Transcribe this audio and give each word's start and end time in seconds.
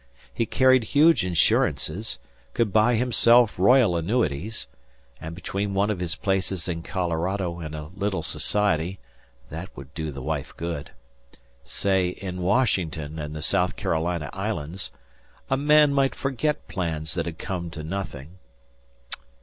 He 0.33 0.47
carried 0.47 0.83
huge 0.95 1.23
insurances, 1.23 2.17
could 2.55 2.73
buy 2.73 2.95
himself 2.95 3.53
royal 3.59 3.95
annuities, 3.95 4.65
and 5.19 5.35
between 5.35 5.75
one 5.75 5.91
of 5.91 5.99
his 5.99 6.15
places 6.15 6.67
in 6.67 6.81
Colorado 6.81 7.59
and 7.59 7.75
a 7.75 7.91
little 7.95 8.23
society 8.23 8.97
(that 9.51 9.69
would 9.77 9.93
do 9.93 10.09
the 10.11 10.23
wife 10.23 10.57
good), 10.57 10.89
say 11.63 12.07
in 12.09 12.41
Washington 12.41 13.19
and 13.19 13.35
the 13.35 13.43
South 13.43 13.75
Carolina 13.75 14.31
islands, 14.33 14.89
a 15.51 15.55
man 15.55 15.93
might 15.93 16.15
forget 16.15 16.67
plans 16.67 17.13
that 17.13 17.27
had 17.27 17.37
come 17.37 17.69
to 17.69 17.83
nothing. 17.83 18.39